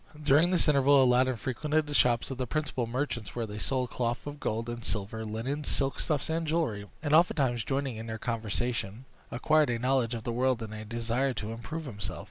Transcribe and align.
During 0.19 0.49
this 0.49 0.67
interval, 0.67 1.03
Aladdin 1.03 1.35
frequented 1.35 1.85
the 1.85 1.93
shops 1.93 2.31
of 2.31 2.39
the 2.39 2.47
principal 2.47 2.87
merchants, 2.87 3.35
where 3.35 3.45
they 3.45 3.59
sold 3.59 3.91
cloth 3.91 4.25
of 4.25 4.39
gold 4.39 4.67
and 4.67 4.83
silver, 4.83 5.23
linens, 5.25 5.67
silk 5.67 5.99
stuffs, 5.99 6.27
and 6.27 6.47
jewelry, 6.47 6.87
and 7.03 7.13
oftentimes 7.13 7.63
joining 7.63 7.97
in 7.97 8.07
their 8.07 8.17
conversation, 8.17 9.05
acquired 9.29 9.69
a 9.69 9.77
knowledge 9.77 10.15
of 10.15 10.23
the 10.23 10.31
world 10.33 10.63
and 10.63 10.73
a 10.73 10.85
desire 10.85 11.35
to 11.35 11.51
improve 11.51 11.85
himself. 11.85 12.19